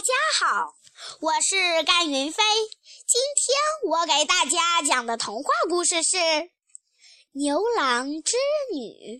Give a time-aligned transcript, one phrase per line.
[0.00, 0.74] 大家好，
[1.20, 2.42] 我是甘云飞。
[3.06, 6.16] 今天我给大家讲的童话故事是
[7.32, 8.34] 《牛郎织
[8.72, 9.18] 女》。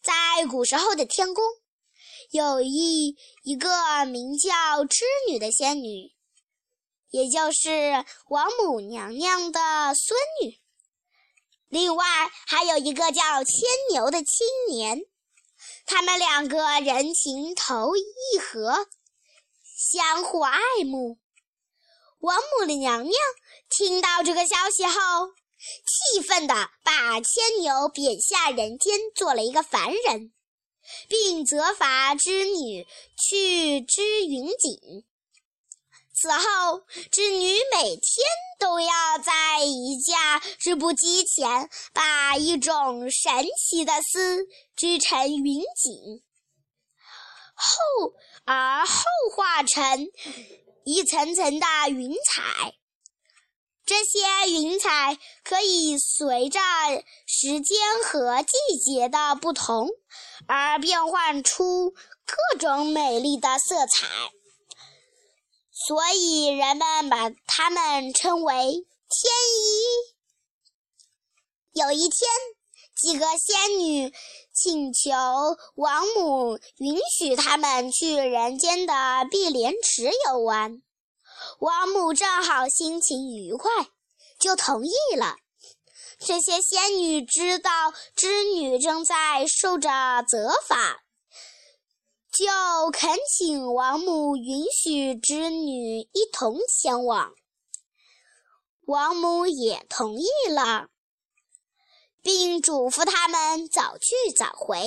[0.00, 1.44] 在古时候的天宫，
[2.30, 6.14] 有一一个名叫织女的仙女，
[7.10, 9.60] 也就是王母娘娘的
[9.94, 10.58] 孙女。
[11.68, 12.06] 另外
[12.46, 15.02] 还有一个叫牵牛的青年，
[15.84, 18.88] 他们两个人情投意合。
[19.78, 21.18] 相互爱慕。
[22.18, 23.14] 王母的娘娘
[23.70, 30.32] 听到这个消息后，气愤地把牵牛贬下人间，做了一个凡人，
[31.08, 35.04] 并责罚织女去织云锦。
[36.12, 38.26] 此后，织女每天
[38.58, 46.24] 都要在一架织布机前，把一种神奇的丝织成云锦。
[47.60, 48.14] 后
[48.50, 49.02] 而后
[49.36, 50.08] 化成
[50.84, 52.74] 一层层的云彩，
[53.84, 56.58] 这些云彩可以随着
[57.26, 59.90] 时间和季节的不同
[60.46, 61.90] 而变换出
[62.24, 64.06] 各种美丽的色彩，
[65.70, 69.30] 所以人们把它们称为天
[69.60, 70.14] 衣。
[71.72, 72.30] 有一天，
[72.98, 74.12] 几个仙女。
[74.60, 75.12] 请求
[75.76, 78.92] 王母允许他们去人间的
[79.30, 80.82] 碧莲池游玩。
[81.60, 83.70] 王母正好心情愉快，
[84.40, 85.36] 就同意了。
[86.18, 87.70] 这些仙女知道
[88.16, 89.88] 织女正在受着
[90.28, 91.04] 责罚，
[92.32, 97.30] 就恳请王母允许织女一同前往。
[98.86, 100.88] 王母也同意了。
[102.28, 104.86] 并嘱咐他们早去早回。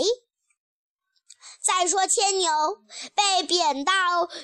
[1.59, 2.51] 再说，牵牛
[3.15, 3.93] 被贬到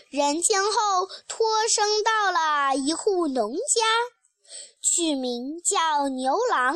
[0.09, 3.85] 人间后，托生到了一户农家，
[4.81, 6.75] 取名叫牛郎。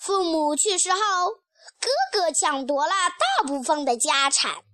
[0.00, 0.98] 父母去世后，
[1.78, 4.64] 哥哥抢夺了大部分的家产，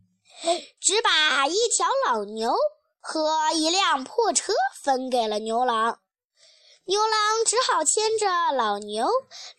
[0.81, 2.55] 只把一条老牛
[3.01, 6.01] 和一辆破车分给了牛郎。
[6.89, 9.07] 牛郎只好牵着老牛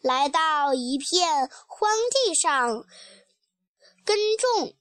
[0.01, 2.83] 来到一片荒地上
[4.03, 4.73] 耕种，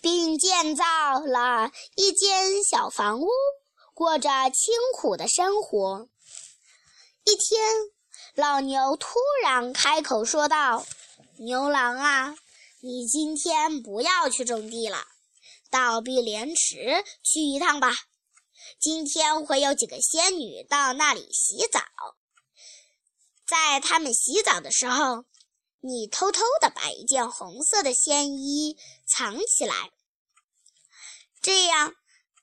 [0.00, 0.84] 并建造
[1.20, 3.28] 了一间小房屋，
[3.92, 6.08] 过着清苦的生活。
[7.24, 7.60] 一天，
[8.34, 10.86] 老牛突然开口说道
[11.36, 12.34] ：“牛郎啊，
[12.80, 15.04] 你今天不要去种地了，
[15.70, 17.92] 到碧莲池去一趟吧。”
[18.78, 21.80] 今天会有几个仙女到那里洗澡，
[23.46, 25.24] 在她们洗澡的时候，
[25.80, 28.76] 你偷偷的把一件红色的仙衣
[29.06, 29.92] 藏起来，
[31.40, 31.94] 这样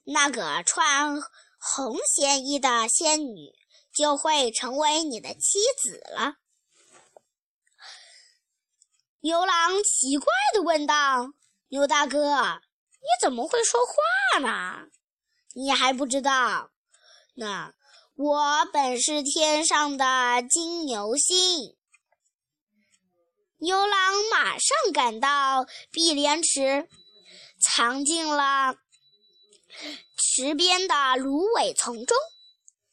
[0.03, 1.21] 那个穿
[1.59, 3.53] 红仙衣的仙女
[3.93, 6.35] 就会成为你的妻子了。
[9.21, 11.33] 牛郎奇怪的问道
[11.69, 12.61] ：“牛大哥，
[12.99, 14.87] 你怎么会说话呢？”
[15.57, 16.69] 你还不知道，
[17.35, 17.73] 那
[18.17, 21.77] 我本是天上的金牛星。
[23.59, 26.89] 牛郎马上赶到碧莲池，
[27.61, 28.75] 藏进了
[30.17, 32.17] 池边的芦苇丛中。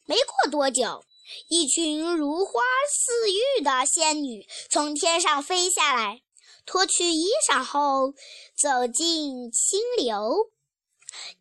[0.05, 1.03] 没过多久，
[1.49, 6.21] 一群如花似玉的仙女从天上飞下来，
[6.65, 8.13] 脱去衣裳后，
[8.57, 10.49] 走进清流。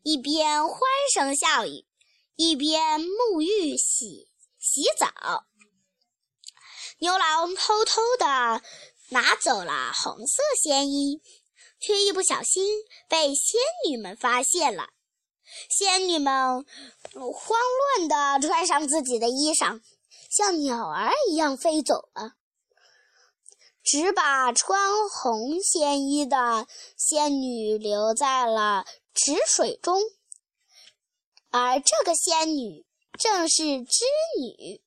[0.02, 0.78] 一边欢
[1.14, 1.84] 声笑语，
[2.36, 4.28] 一边沐浴洗
[4.58, 5.44] 洗澡。
[6.98, 8.62] 牛郎偷偷地
[9.08, 11.20] 拿走了红色仙衣，
[11.80, 12.64] 却一不小心
[13.08, 14.88] 被仙女们发现了。
[15.68, 16.64] 仙女们
[17.12, 17.58] 慌
[17.98, 19.82] 乱地穿上自己的衣裳，
[20.30, 22.34] 像鸟儿一样飞走了，
[23.82, 26.66] 只把穿红仙衣的
[26.96, 28.86] 仙女留在了。
[29.14, 30.00] 池水中，
[31.50, 32.86] 而这个仙女
[33.18, 34.04] 正是织
[34.40, 34.82] 女。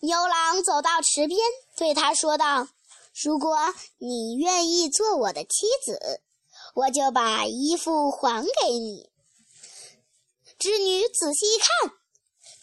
[0.00, 1.38] 牛郎走到池边，
[1.76, 2.68] 对她说道
[3.24, 3.56] ：“如果
[3.98, 6.20] 你愿意做我的妻子，
[6.74, 9.10] 我就把衣服还给你。”
[10.58, 11.92] 织女仔细一看，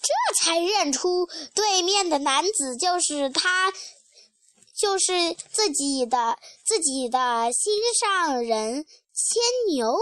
[0.01, 3.71] 这才认出对面的男子就是他，
[4.75, 8.85] 就是自己的自己的心上人。
[9.13, 9.43] 牵
[9.75, 9.95] 牛，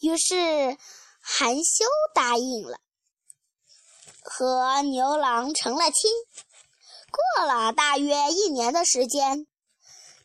[0.00, 0.76] 于是
[1.18, 2.78] 含羞答应了，
[4.22, 6.10] 和牛郎成了亲。
[7.10, 9.46] 过了大约一年的时间，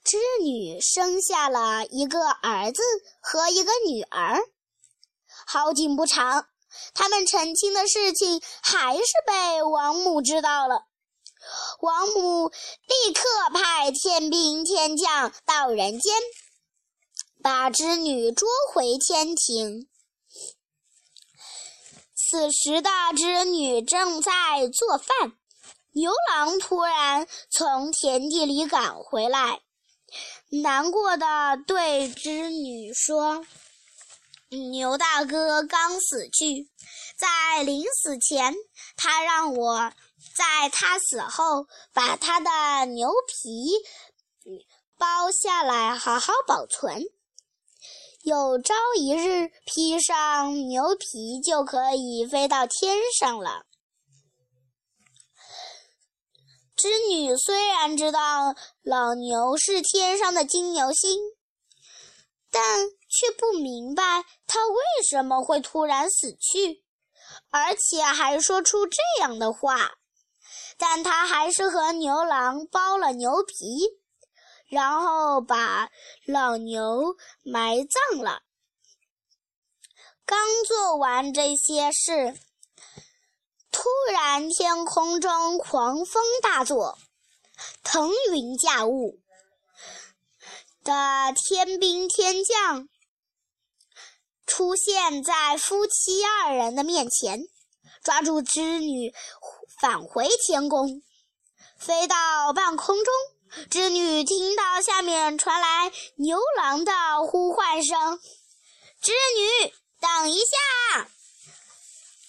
[0.04, 2.82] 织女生下了一个儿子
[3.22, 4.42] 和一个女儿。
[5.48, 6.50] 好景不长，
[6.94, 10.84] 他们成亲的事情还是被王母知道了。
[11.80, 13.22] 王母立刻
[13.54, 16.14] 派天兵天将到人间，
[17.44, 19.90] 把织女捉回天庭。
[22.16, 24.32] 此时的织女正在
[24.70, 25.34] 做饭，
[25.92, 29.62] 牛郎突然从田地里赶回来，
[30.50, 33.46] 难过的对织女说
[34.72, 36.70] ：“牛大哥刚死去，
[37.18, 38.56] 在临死前，
[38.96, 39.92] 他让我。”
[40.38, 43.70] 在他死后，把他的牛皮
[44.98, 47.04] 剥下来，好好保存。
[48.24, 53.66] 有朝一日，披上牛皮，就可以飞到天上了。
[56.78, 61.20] 织女虽然知道老牛是天上的金牛星，
[62.50, 66.86] 但却不明白他为什么会突然死去，
[67.50, 69.96] 而且还说出这样的话。
[70.78, 74.02] 但他还是和牛郎剥了牛皮，
[74.74, 75.92] 然后把
[76.26, 78.42] 老牛埋葬了。
[80.26, 82.36] 刚做完这些事，
[83.72, 86.98] 突然天空中狂风大作，
[87.84, 89.20] 腾云驾雾
[90.84, 92.90] 的天兵天将
[94.48, 97.42] 出现在夫妻二人的面前，
[98.04, 99.14] 抓住织女。
[99.82, 101.02] 返回天宫，
[101.78, 103.14] 飞到半空中，
[103.70, 106.92] 织女听到下面传来牛郎的
[107.28, 108.20] 呼唤声
[109.02, 111.08] ：“织女，等一下！”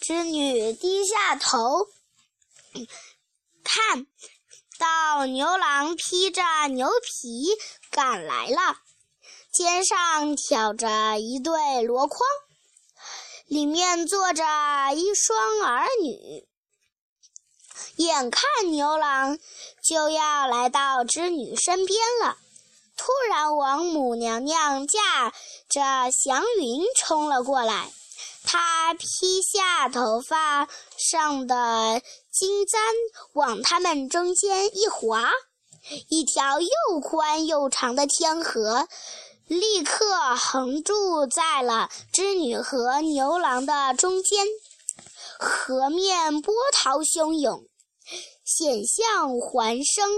[0.00, 1.86] 织女低下头，
[3.62, 4.06] 看
[4.78, 7.56] 到牛郎披着牛皮
[7.90, 8.76] 赶来了，
[9.50, 12.20] 肩上挑着一对箩筐，
[13.46, 14.44] 里面坐着
[14.94, 16.46] 一双儿女。
[17.96, 19.38] 眼看牛郎
[19.82, 22.36] 就要来到织女身边了，
[22.96, 25.32] 突然王母娘娘驾
[25.68, 27.92] 着祥云冲了过来。
[28.42, 29.06] 她披
[29.42, 32.02] 下头发上的
[32.32, 32.80] 金簪，
[33.32, 35.30] 往他们中间一划，
[36.08, 38.88] 一条又宽又长的天河
[39.46, 44.46] 立刻横住在了织女和牛郎的中间。
[45.38, 47.64] 河面波涛汹涌。
[48.44, 50.08] 险象环生，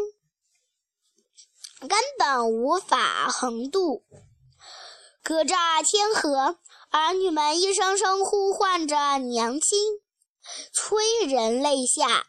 [1.81, 4.05] 根本无法横渡。
[5.23, 5.55] 隔着
[5.85, 6.59] 天河，
[6.91, 9.79] 儿女们一声声呼唤着娘亲，
[10.73, 12.27] 催人泪下。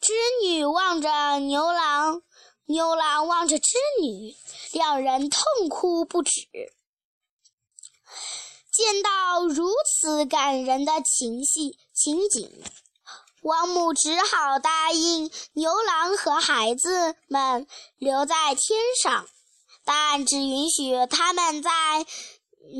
[0.00, 0.12] 织
[0.42, 2.22] 女望着牛郎，
[2.66, 4.36] 牛郎望着织女，
[4.72, 6.30] 两人痛哭不止。
[8.70, 12.62] 见到如此感人的情戏情景。
[13.44, 17.66] 王母只好答应牛郎和孩子们
[17.98, 19.26] 留在天上，
[19.84, 21.70] 但只允许他们在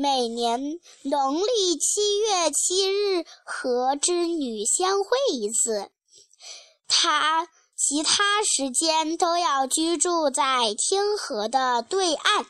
[0.01, 5.91] 每年农历七月七日和织女相会一次。
[6.87, 12.47] 他其他时间都要居住在天河的对岸。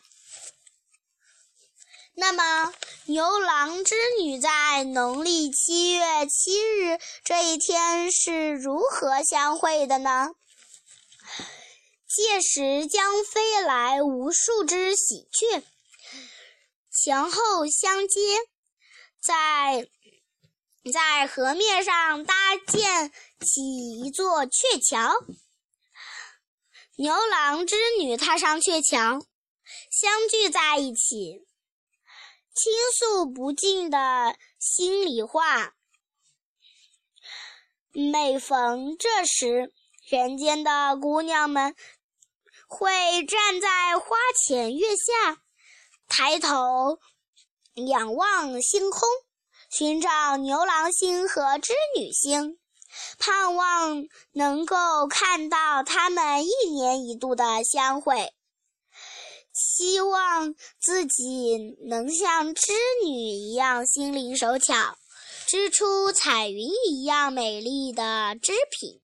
[2.18, 2.74] 那么，
[3.08, 10.30] 牛郎织女在农历七月七日这一天是如何相会的呢？
[12.08, 15.62] 届时将飞来无数只喜鹊，
[16.90, 18.20] 前后相接，
[19.22, 19.90] 在
[20.94, 25.14] 在河面上搭建起一座鹊桥。
[26.96, 29.22] 牛郎织女踏上鹊桥，
[29.92, 31.46] 相聚在一起。
[32.56, 35.74] 倾诉不尽的心里话。
[37.92, 39.74] 每逢这时，
[40.10, 41.76] 人间的姑娘们
[42.68, 45.42] 会站在花前月下，
[46.08, 47.00] 抬头
[47.88, 49.02] 仰望星空，
[49.70, 52.58] 寻找牛郎星和织女星，
[53.18, 58.35] 盼望能够看到他们一年一度的相会。
[59.78, 61.58] 希望自己
[61.90, 62.72] 能像织
[63.04, 64.98] 女一样心灵手巧，
[65.48, 69.02] 织出彩云一样美丽的织品，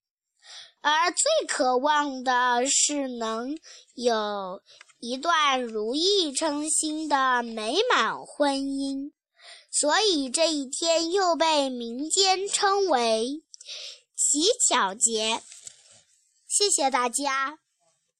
[0.79, 3.57] 而最渴望的是能
[3.95, 4.61] 有
[5.01, 9.11] 一段如意称心的美满婚姻。
[9.69, 13.43] 所以这一天又被民间称为
[14.15, 15.41] 乞巧节。
[16.47, 17.59] 谢谢大家。